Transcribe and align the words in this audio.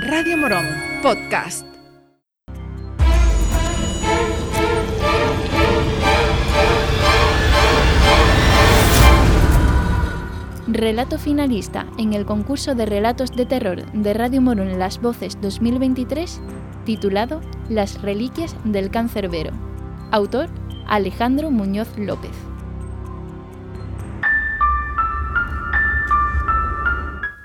Radio 0.00 0.36
Morón 0.36 0.66
Podcast. 1.04 1.64
Relato 10.66 11.16
finalista 11.16 11.86
en 11.96 12.12
el 12.12 12.26
concurso 12.26 12.74
de 12.74 12.86
relatos 12.86 13.30
de 13.36 13.46
terror 13.46 13.84
de 13.92 14.14
Radio 14.14 14.40
Morón 14.40 14.80
Las 14.80 15.00
Voces 15.00 15.40
2023, 15.40 16.40
titulado 16.84 17.40
Las 17.68 18.02
Reliquias 18.02 18.56
del 18.64 18.90
Cancerbero. 18.90 19.52
Autor 20.10 20.48
Alejandro 20.88 21.52
Muñoz 21.52 21.96
López. 21.96 22.32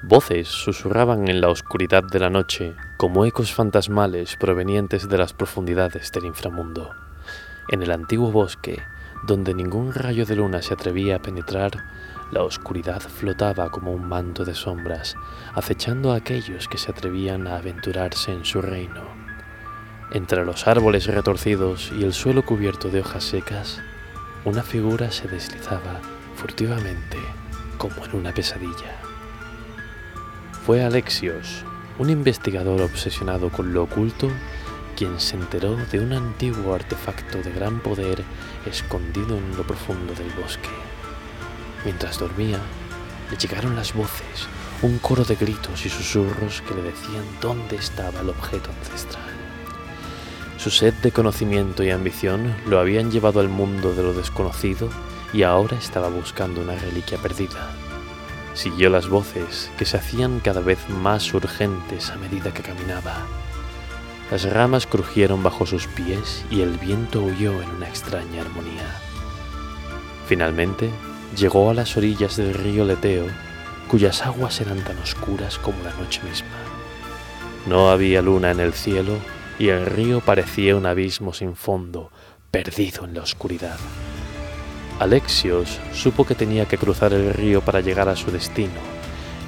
Voces 0.09 0.47
susurraban 0.47 1.27
en 1.27 1.39
la 1.39 1.49
oscuridad 1.49 2.01
de 2.01 2.17
la 2.17 2.31
noche 2.31 2.73
como 2.97 3.25
ecos 3.25 3.53
fantasmales 3.53 4.37
provenientes 4.37 5.07
de 5.07 5.19
las 5.19 5.33
profundidades 5.33 6.11
del 6.11 6.25
inframundo. 6.25 6.95
En 7.67 7.83
el 7.83 7.91
antiguo 7.91 8.31
bosque, 8.31 8.81
donde 9.27 9.53
ningún 9.53 9.93
rayo 9.93 10.25
de 10.25 10.35
luna 10.35 10.63
se 10.63 10.73
atrevía 10.73 11.17
a 11.17 11.21
penetrar, 11.21 11.83
la 12.31 12.41
oscuridad 12.41 13.01
flotaba 13.01 13.69
como 13.69 13.93
un 13.93 14.03
manto 14.03 14.45
de 14.45 14.55
sombras, 14.55 15.15
acechando 15.53 16.11
a 16.11 16.15
aquellos 16.15 16.67
que 16.67 16.79
se 16.79 16.89
atrevían 16.89 17.45
a 17.45 17.57
aventurarse 17.57 18.31
en 18.31 18.45
su 18.45 18.63
reino. 18.63 19.03
Entre 20.11 20.43
los 20.43 20.67
árboles 20.67 21.05
retorcidos 21.05 21.91
y 21.95 22.03
el 22.03 22.13
suelo 22.13 22.43
cubierto 22.43 22.89
de 22.89 23.01
hojas 23.01 23.25
secas, 23.25 23.79
una 24.43 24.63
figura 24.63 25.11
se 25.11 25.27
deslizaba 25.27 26.01
furtivamente 26.33 27.19
como 27.77 28.03
en 28.05 28.15
una 28.15 28.33
pesadilla. 28.33 29.08
Fue 30.69 30.83
Alexios, 30.83 31.65
un 31.97 32.11
investigador 32.11 32.79
obsesionado 32.83 33.49
con 33.49 33.73
lo 33.73 33.85
oculto, 33.85 34.29
quien 34.95 35.19
se 35.19 35.35
enteró 35.35 35.75
de 35.75 35.97
un 35.97 36.13
antiguo 36.13 36.75
artefacto 36.75 37.41
de 37.41 37.51
gran 37.51 37.79
poder 37.79 38.23
escondido 38.67 39.35
en 39.35 39.57
lo 39.57 39.63
profundo 39.63 40.13
del 40.13 40.29
bosque. 40.39 40.69
Mientras 41.85 42.19
dormía, 42.19 42.59
le 43.31 43.37
llegaron 43.37 43.75
las 43.75 43.95
voces, 43.95 44.47
un 44.83 44.99
coro 44.99 45.23
de 45.23 45.33
gritos 45.37 45.87
y 45.87 45.89
susurros 45.89 46.61
que 46.61 46.75
le 46.75 46.83
decían 46.83 47.25
dónde 47.41 47.75
estaba 47.75 48.21
el 48.21 48.29
objeto 48.29 48.69
ancestral. 48.79 49.23
Su 50.59 50.69
sed 50.69 50.93
de 51.01 51.11
conocimiento 51.11 51.83
y 51.83 51.89
ambición 51.89 52.55
lo 52.67 52.77
habían 52.77 53.09
llevado 53.09 53.39
al 53.39 53.49
mundo 53.49 53.95
de 53.95 54.03
lo 54.03 54.13
desconocido 54.13 54.91
y 55.33 55.41
ahora 55.41 55.79
estaba 55.79 56.09
buscando 56.09 56.61
una 56.61 56.75
reliquia 56.75 57.17
perdida. 57.17 57.88
Siguió 58.59 58.89
las 58.89 59.07
voces 59.07 59.71
que 59.77 59.85
se 59.85 59.95
hacían 59.95 60.41
cada 60.41 60.59
vez 60.59 60.79
más 60.89 61.33
urgentes 61.33 62.09
a 62.09 62.17
medida 62.17 62.53
que 62.53 62.61
caminaba. 62.61 63.25
Las 64.31 64.43
ramas 64.51 64.85
crujieron 64.85 65.41
bajo 65.41 65.65
sus 65.65 65.87
pies 65.87 66.43
y 66.51 66.59
el 66.59 66.77
viento 66.77 67.21
huyó 67.21 67.61
en 67.61 67.69
una 67.69 67.87
extraña 67.87 68.41
armonía. 68.41 68.99
Finalmente, 70.27 70.89
llegó 71.37 71.69
a 71.69 71.73
las 71.73 71.95
orillas 71.95 72.35
del 72.35 72.53
río 72.53 72.83
Leteo, 72.83 73.27
cuyas 73.87 74.25
aguas 74.25 74.59
eran 74.59 74.83
tan 74.83 74.97
oscuras 74.97 75.57
como 75.57 75.81
la 75.81 75.93
noche 75.93 76.21
misma. 76.23 76.49
No 77.65 77.89
había 77.89 78.21
luna 78.21 78.51
en 78.51 78.59
el 78.59 78.73
cielo 78.73 79.19
y 79.57 79.69
el 79.69 79.85
río 79.85 80.19
parecía 80.19 80.75
un 80.75 80.85
abismo 80.85 81.33
sin 81.33 81.55
fondo, 81.55 82.11
perdido 82.51 83.05
en 83.05 83.13
la 83.13 83.21
oscuridad. 83.21 83.79
Alexios 84.99 85.79
supo 85.93 86.25
que 86.25 86.35
tenía 86.35 86.65
que 86.65 86.77
cruzar 86.77 87.13
el 87.13 87.33
río 87.33 87.61
para 87.61 87.79
llegar 87.79 88.09
a 88.09 88.17
su 88.17 88.31
destino, 88.31 88.81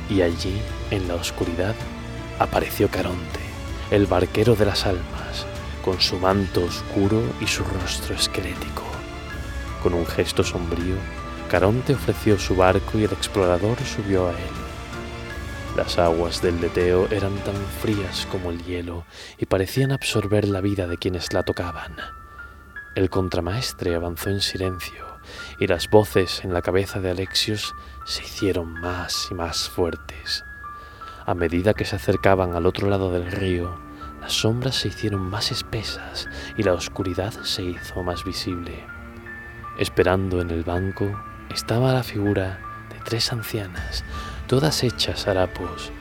y 0.10 0.22
allí, 0.22 0.62
en 0.92 1.10
la 1.10 1.16
oscuridad, 1.16 1.76
apareció 2.40 2.88
Caronte, 2.88 3.42
el 3.92 4.06
barquero 4.06 4.56
de 4.56 4.66
las 4.66 4.86
almas, 4.86 5.46
con 5.84 6.00
su 6.00 6.18
manto 6.18 6.64
oscuro 6.64 7.22
y 7.42 7.48
su 7.48 7.66
rostro 7.66 8.16
esquelético. 8.16 8.84
Con 9.84 9.94
un 9.94 10.06
gesto 10.06 10.42
sombrío, 10.42 10.96
Caronte 11.50 11.96
ofreció 11.96 12.40
su 12.40 12.56
barco 12.56 12.98
y 12.98 13.04
el 13.04 13.12
explorador 13.12 13.78
subió 13.84 14.30
a 14.30 14.32
él. 14.32 14.56
Las 15.76 15.98
aguas 15.98 16.42
del 16.42 16.62
leteo 16.62 17.10
eran 17.12 17.36
tan 17.40 17.56
frías 17.82 18.26
como 18.32 18.52
el 18.52 18.64
hielo 18.64 19.04
y 19.38 19.48
parecían 19.48 19.92
absorber 19.92 20.48
la 20.48 20.62
vida 20.62 20.88
de 20.88 20.98
quienes 20.98 21.34
la 21.34 21.44
tocaban. 21.44 21.98
El 22.96 23.10
contramaestre 23.10 23.96
avanzó 23.96 24.30
en 24.30 24.40
silencio 24.40 25.11
y 25.60 25.68
las 25.68 25.90
voces 25.90 26.44
en 26.44 26.54
la 26.54 26.62
cabeza 26.62 27.00
de 27.00 27.12
Alexios 27.12 27.74
se 28.06 28.24
hicieron 28.24 28.74
más 28.74 29.28
y 29.32 29.34
más 29.34 29.70
fuertes. 29.70 30.44
A 31.26 31.34
medida 31.34 31.74
que 31.74 31.86
se 31.86 31.96
acercaban 31.96 32.56
al 32.56 32.66
otro 32.66 32.90
lado 32.90 33.12
del 33.12 33.32
río, 33.32 33.80
las 34.22 34.34
sombras 34.34 34.76
se 34.76 34.90
hicieron 34.90 35.22
más 35.22 35.52
espesas 35.52 36.28
y 36.58 36.64
la 36.64 36.74
oscuridad 36.74 37.34
se 37.44 37.64
hizo 37.64 38.04
más 38.04 38.24
visible. 38.24 38.86
Esperando 39.78 40.42
en 40.42 40.52
el 40.52 40.64
banco 40.64 41.20
estaba 41.50 41.94
la 41.94 42.04
figura 42.04 42.60
de 42.90 43.00
tres 43.04 43.32
ancianas, 43.32 44.04
todas 44.48 44.84
hechas 44.84 45.28
harapos. 45.28 45.92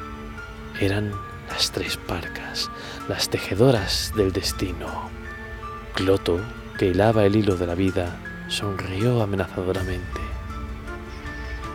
Eran 0.81 1.13
las 1.49 1.73
tres 1.73 1.97
parcas, 1.97 2.71
las 3.09 3.29
tejedoras 3.29 4.13
del 4.17 4.33
destino. 4.33 5.11
Cloto, 5.95 6.41
que 6.79 6.87
hilaba 6.87 7.25
el 7.25 7.37
hilo 7.37 7.57
de 7.57 7.67
la 7.67 7.75
vida, 7.75 8.17
sonrió 8.51 9.23
amenazadoramente. 9.23 10.21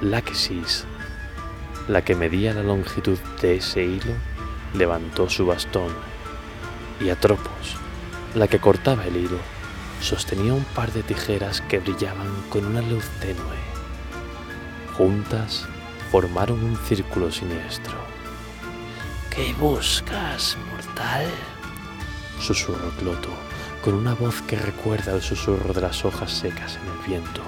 Láquesis, 0.01 0.85
la 1.87 2.03
que 2.03 2.15
medía 2.15 2.53
la 2.53 2.63
longitud 2.63 3.17
de 3.41 3.55
ese 3.55 3.83
hilo, 3.83 4.13
levantó 4.73 5.29
su 5.29 5.45
bastón, 5.45 5.93
y 6.99 7.09
Atropos, 7.09 7.77
la 8.35 8.47
que 8.47 8.59
cortaba 8.59 9.05
el 9.05 9.15
hilo, 9.15 9.39
sostenía 10.01 10.53
un 10.53 10.65
par 10.65 10.91
de 10.91 11.01
tijeras 11.01 11.61
que 11.61 11.79
brillaban 11.79 12.27
con 12.49 12.65
una 12.65 12.81
luz 12.81 13.05
tenue. 13.21 13.55
Juntas 14.97 15.65
formaron 16.11 16.61
un 16.61 16.75
círculo 16.77 17.31
siniestro. 17.31 17.95
¿Qué 19.29 19.53
buscas, 19.53 20.57
mortal? 20.69 21.25
susurró 22.39 22.89
Cloto, 22.99 23.29
con 23.85 23.93
una 23.93 24.15
voz 24.15 24.41
que 24.41 24.55
recuerda 24.55 25.13
el 25.13 25.21
susurro 25.21 25.71
de 25.71 25.81
las 25.81 26.05
hojas 26.05 26.31
secas 26.31 26.77
en 26.77 26.91
el 26.91 27.07
viento. 27.07 27.43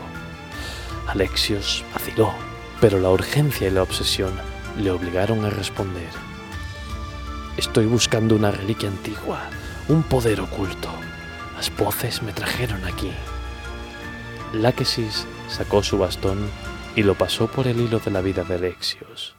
Alexios 1.07 1.83
vaciló, 1.91 2.31
pero 2.79 2.99
la 2.99 3.09
urgencia 3.09 3.67
y 3.67 3.71
la 3.71 3.81
obsesión 3.81 4.31
le 4.77 4.91
obligaron 4.91 5.43
a 5.45 5.49
responder. 5.49 6.11
Estoy 7.57 7.87
buscando 7.87 8.35
una 8.35 8.51
reliquia 8.51 8.87
antigua, 8.87 9.49
un 9.87 10.03
poder 10.03 10.39
oculto. 10.39 10.89
Las 11.55 11.75
voces 11.75 12.21
me 12.21 12.33
trajeron 12.33 12.85
aquí. 12.85 13.11
Láquesis 14.53 15.25
sacó 15.49 15.81
su 15.81 15.97
bastón 15.97 16.37
y 16.95 17.01
lo 17.01 17.15
pasó 17.15 17.47
por 17.47 17.67
el 17.67 17.81
hilo 17.81 17.97
de 17.97 18.11
la 18.11 18.21
vida 18.21 18.43
de 18.43 18.53
Alexios. 18.53 19.36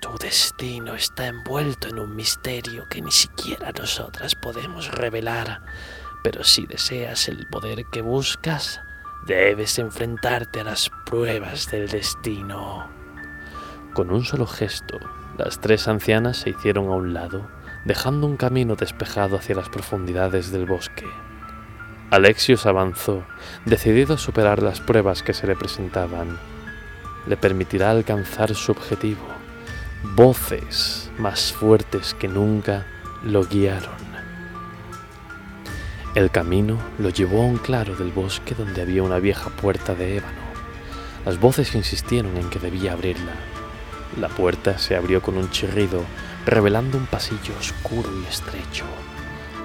Tu 0.00 0.16
destino 0.18 0.94
está 0.94 1.26
envuelto 1.26 1.88
en 1.88 1.98
un 1.98 2.14
misterio 2.14 2.86
que 2.88 3.02
ni 3.02 3.10
siquiera 3.10 3.72
nosotras 3.72 4.36
podemos 4.36 4.92
revelar, 4.92 5.62
pero 6.22 6.44
si 6.44 6.66
deseas 6.66 7.28
el 7.28 7.46
poder 7.48 7.84
que 7.86 8.00
buscas, 8.00 8.80
debes 9.26 9.78
enfrentarte 9.78 10.60
a 10.60 10.64
las 10.64 10.90
pruebas 11.04 11.70
del 11.70 11.88
destino. 11.88 12.88
Con 13.92 14.10
un 14.10 14.24
solo 14.24 14.46
gesto, 14.46 15.00
las 15.36 15.60
tres 15.60 15.88
ancianas 15.88 16.36
se 16.36 16.50
hicieron 16.50 16.86
a 16.88 16.96
un 16.96 17.12
lado, 17.12 17.48
dejando 17.84 18.26
un 18.26 18.36
camino 18.36 18.76
despejado 18.76 19.36
hacia 19.36 19.56
las 19.56 19.68
profundidades 19.68 20.52
del 20.52 20.66
bosque. 20.66 21.06
Alexios 22.10 22.66
avanzó, 22.66 23.24
decidido 23.64 24.14
a 24.14 24.18
superar 24.18 24.62
las 24.62 24.80
pruebas 24.80 25.22
que 25.22 25.34
se 25.34 25.46
le 25.46 25.56
presentaban. 25.56 26.38
Le 27.26 27.36
permitirá 27.36 27.90
alcanzar 27.90 28.54
su 28.54 28.72
objetivo. 28.72 29.37
Voces 30.04 31.10
más 31.18 31.52
fuertes 31.52 32.14
que 32.14 32.28
nunca 32.28 32.86
lo 33.24 33.44
guiaron. 33.44 33.98
El 36.14 36.30
camino 36.30 36.78
lo 36.98 37.08
llevó 37.08 37.42
a 37.42 37.46
un 37.46 37.58
claro 37.58 37.96
del 37.96 38.12
bosque 38.12 38.54
donde 38.54 38.80
había 38.80 39.02
una 39.02 39.18
vieja 39.18 39.50
puerta 39.50 39.96
de 39.96 40.18
ébano. 40.18 40.38
Las 41.26 41.40
voces 41.40 41.74
insistieron 41.74 42.36
en 42.36 42.48
que 42.48 42.60
debía 42.60 42.92
abrirla. 42.92 43.32
La 44.20 44.28
puerta 44.28 44.78
se 44.78 44.94
abrió 44.94 45.20
con 45.20 45.36
un 45.36 45.50
chirrido, 45.50 46.04
revelando 46.46 46.96
un 46.96 47.06
pasillo 47.06 47.54
oscuro 47.58 48.08
y 48.22 48.28
estrecho. 48.28 48.84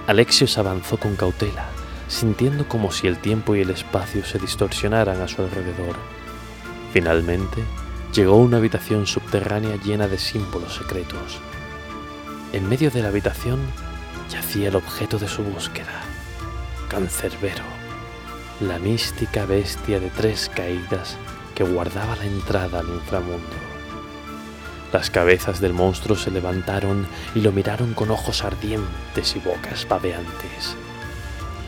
Alexios 0.08 0.58
avanzó 0.58 0.98
con 0.98 1.16
cautela, 1.16 1.68
sintiendo 2.08 2.68
como 2.68 2.92
si 2.92 3.06
el 3.06 3.20
tiempo 3.20 3.56
y 3.56 3.62
el 3.62 3.70
espacio 3.70 4.26
se 4.26 4.40
distorsionaran 4.40 5.22
a 5.22 5.28
su 5.28 5.44
alrededor. 5.44 5.96
Finalmente, 6.92 7.64
llegó 8.14 8.34
a 8.34 8.38
una 8.38 8.58
habitación 8.58 9.08
subterránea 9.08 9.76
llena 9.78 10.08
de 10.08 10.20
símbolos 10.20 10.76
secretos. 10.76 11.40
En 12.52 12.70
medio 12.70 12.92
de 12.92 13.02
la 13.02 13.08
habitación 13.08 13.60
yacía 14.30 14.68
el 14.68 14.76
objeto 14.76 15.18
de 15.18 15.28
su 15.28 15.44
búsqueda, 15.44 16.02
Cancerbero, 16.90 17.64
la 18.62 18.78
mística 18.78 19.46
bestia 19.46 20.00
de 20.00 20.12
tres 20.12 20.52
caídas 20.56 21.18
que 21.56 21.64
guardaba 21.64 22.16
la 22.16 22.26
entrada 22.26 22.80
al 22.80 22.88
inframundo. 22.88 23.58
Las 24.92 25.10
cabezas 25.10 25.60
del 25.60 25.74
monstruo 25.74 26.16
se 26.16 26.30
levantaron 26.30 27.08
y 27.34 27.42
lo 27.42 27.52
miraron 27.52 27.96
con 27.96 28.12
ojos 28.12 28.44
ardientes 28.44 29.36
y 29.36 29.40
bocas 29.40 29.88
babeantes. 29.88 30.76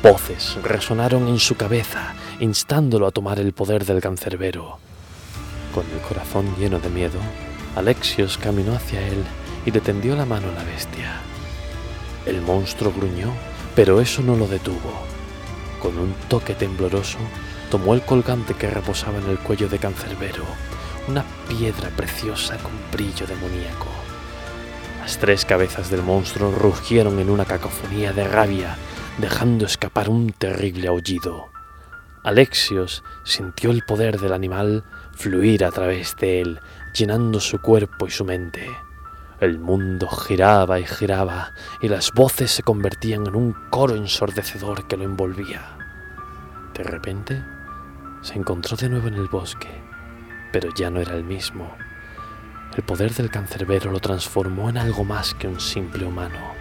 Voces 0.04 0.60
resonaron 0.62 1.28
en 1.28 1.40
su 1.40 1.56
cabeza, 1.56 2.14
instándolo 2.40 3.08
a 3.08 3.12
tomar 3.12 3.40
el 3.40 3.54
poder 3.54 3.84
del 3.86 4.00
cancerbero. 4.00 4.78
Con 5.76 5.86
el 5.92 6.00
corazón 6.00 6.56
lleno 6.58 6.80
de 6.80 6.90
miedo, 6.90 7.20
Alexios 7.76 8.38
caminó 8.38 8.76
hacia 8.76 9.06
él 9.06 9.22
y 9.66 9.72
le 9.72 9.82
tendió 9.82 10.16
la 10.16 10.26
mano 10.26 10.48
a 10.48 10.54
la 10.54 10.64
bestia. 10.64 11.20
El 12.26 12.42
monstruo 12.42 12.94
gruñó, 12.96 13.34
pero 13.76 14.00
eso 14.00 14.22
no 14.22 14.38
lo 14.38 14.48
detuvo. 14.48 14.94
Con 15.82 16.00
un 16.00 16.14
toque 16.30 16.56
tembloroso, 16.56 17.18
tomó 17.70 17.94
el 17.94 18.04
colgante 18.04 18.54
que 18.54 18.70
reposaba 18.70 19.18
en 19.18 19.30
el 19.30 19.38
cuello 19.38 19.68
de 19.68 19.78
Cancerbero, 19.78 20.46
una 21.10 21.26
piedra 21.50 21.90
preciosa 21.90 22.56
con 22.56 22.72
brillo 22.94 23.28
demoníaco. 23.28 23.88
Las 25.02 25.18
tres 25.18 25.44
cabezas 25.44 25.90
del 25.90 26.04
monstruo 26.04 26.54
rugieron 26.54 27.20
en 27.20 27.30
una 27.30 27.44
cacofonía 27.44 28.14
de 28.14 28.26
rabia, 28.26 28.78
dejando 29.18 29.66
escapar 29.66 30.08
un 30.08 30.32
terrible 30.32 30.88
aullido. 30.88 31.55
Alexios 32.26 33.04
sintió 33.24 33.70
el 33.70 33.84
poder 33.84 34.20
del 34.20 34.34
animal 34.34 34.84
fluir 35.14 35.64
a 35.64 35.70
través 35.70 36.16
de 36.16 36.42
él, 36.42 36.60
llenando 36.92 37.40
su 37.40 37.62
cuerpo 37.62 38.08
y 38.08 38.10
su 38.10 38.26
mente. 38.26 38.68
El 39.40 39.60
mundo 39.60 40.08
giraba 40.08 40.80
y 40.80 40.88
giraba, 40.88 41.54
y 41.82 41.88
las 41.88 42.12
voces 42.14 42.50
se 42.50 42.64
convertían 42.64 43.28
en 43.28 43.36
un 43.36 43.56
coro 43.70 43.96
ensordecedor 43.96 44.88
que 44.88 44.98
lo 44.98 45.04
envolvía. 45.04 45.78
De 46.74 46.82
repente, 46.82 47.44
se 48.24 48.34
encontró 48.34 48.76
de 48.76 48.90
nuevo 48.90 49.08
en 49.08 49.14
el 49.14 49.28
bosque, 49.28 49.70
pero 50.52 50.74
ya 50.74 50.90
no 50.90 51.02
era 51.02 51.14
el 51.14 51.24
mismo. 51.24 51.76
El 52.76 52.82
poder 52.82 53.14
del 53.14 53.30
cancerbero 53.30 53.92
lo 53.92 54.00
transformó 54.00 54.72
en 54.72 54.80
algo 54.80 55.04
más 55.04 55.36
que 55.36 55.48
un 55.48 55.60
simple 55.60 56.08
humano. 56.08 56.55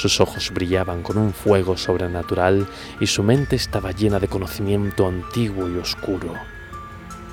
Sus 0.00 0.18
ojos 0.18 0.50
brillaban 0.50 1.02
con 1.02 1.18
un 1.18 1.34
fuego 1.34 1.76
sobrenatural 1.76 2.66
y 3.00 3.06
su 3.06 3.22
mente 3.22 3.56
estaba 3.56 3.92
llena 3.92 4.18
de 4.18 4.28
conocimiento 4.28 5.06
antiguo 5.06 5.68
y 5.68 5.76
oscuro. 5.76 6.32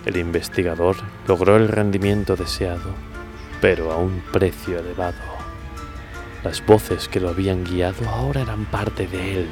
El 0.06 0.18
investigador 0.18 0.98
logró 1.30 1.56
el 1.56 1.70
rendimiento 1.70 2.36
deseado, 2.36 2.94
pero 3.62 3.94
a 3.94 3.96
un 3.96 4.22
precio 4.34 4.80
elevado. 4.80 5.16
Las 6.44 6.66
voces 6.66 7.08
que 7.08 7.22
lo 7.22 7.30
habían 7.30 7.64
guiado 7.64 8.06
ahora 8.10 8.42
eran 8.42 8.66
parte 8.66 9.08
de 9.08 9.40
él, 9.40 9.48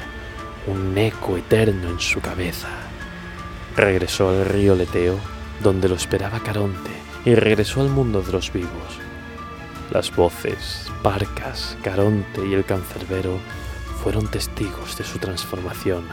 un 0.68 0.98
eco 0.98 1.38
eterno 1.38 1.92
en 1.92 2.02
su 2.02 2.20
cabeza. 2.20 2.68
Regresó 3.78 4.28
al 4.28 4.44
río 4.44 4.76
Leteo, 4.76 5.18
donde 5.64 5.88
lo 5.88 5.96
esperaba 5.96 6.42
Caronte, 6.42 6.92
y 7.24 7.34
regresó 7.34 7.80
al 7.80 7.88
mundo 7.88 8.22
de 8.22 8.34
los 8.34 8.52
vivos. 8.52 9.00
Las 9.92 10.14
voces, 10.16 10.88
Parcas, 11.04 11.78
Caronte 11.84 12.46
y 12.46 12.54
el 12.54 12.66
cancerbero 12.66 13.38
fueron 14.04 14.28
testigos 14.28 14.98
de 14.98 15.04
su 15.04 15.20
transformación. 15.20 16.06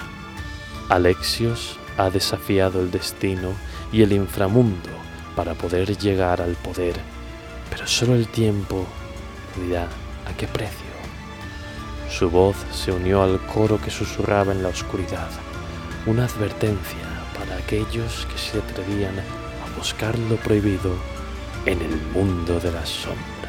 Alexios 0.88 1.78
ha 1.96 2.10
desafiado 2.10 2.80
el 2.80 2.90
destino 2.90 3.54
y 3.90 4.02
el 4.02 4.12
inframundo 4.12 4.90
para 5.34 5.54
poder 5.54 5.96
llegar 5.96 6.42
al 6.42 6.54
poder, 6.56 6.96
pero 7.70 7.86
solo 7.86 8.14
el 8.14 8.28
tiempo 8.28 8.86
dirá 9.56 9.88
a 10.26 10.36
qué 10.36 10.46
precio. 10.46 10.92
Su 12.10 12.28
voz 12.28 12.56
se 12.72 12.92
unió 12.92 13.22
al 13.22 13.40
coro 13.46 13.80
que 13.80 13.90
susurraba 13.90 14.52
en 14.52 14.62
la 14.62 14.68
oscuridad, 14.68 15.30
una 16.06 16.26
advertencia 16.26 17.08
para 17.38 17.56
aquellos 17.56 18.26
que 18.26 18.38
se 18.38 18.58
atrevían 18.58 19.18
a 19.18 19.78
buscar 19.78 20.18
lo 20.18 20.36
prohibido 20.36 20.94
en 21.64 21.80
el 21.80 21.96
mundo 22.12 22.60
de 22.60 22.70
las 22.70 22.88
sombras. 22.88 23.41